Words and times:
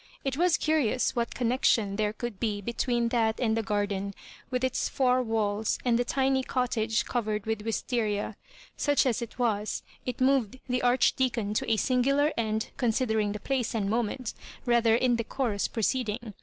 It 0.25 0.35
was 0.35 0.57
curious 0.57 1.15
what 1.15 1.35
connection 1.35 1.95
there 1.95 2.11
could 2.11 2.39
be 2.39 2.59
between 2.59 3.09
that 3.09 3.39
and 3.39 3.55
the 3.55 3.61
garden, 3.61 4.15
with 4.49 4.63
its 4.63 4.89
four 4.89 5.21
wallS) 5.21 5.77
and 5.85 5.99
the 5.99 6.03
tiny 6.03 6.41
cottage 6.41 7.05
covered 7.05 7.45
with 7.45 7.59
Digitized 7.59 7.63
by 7.63 7.65
VjOOQIC 7.65 7.65
MISS 7.67 7.83
UABJOmBAJSKS. 7.83 7.85
lit 7.85 8.01
Wisteria. 8.07 8.35
Such 8.77 9.05
as 9.05 9.21
it 9.21 9.37
was, 9.37 9.83
it 10.07 10.19
moved 10.19 10.59
the 10.67 10.81
Arch 10.81 11.15
deacon 11.15 11.53
to 11.53 11.71
a 11.71 11.77
singular, 11.77 12.33
and, 12.35 12.71
considering 12.77 13.33
the 13.33 13.39
place 13.39 13.75
and 13.75 13.91
moment, 13.91 14.33
rather 14.65 14.95
indecorous 14.95 15.67
proceeding. 15.67 16.33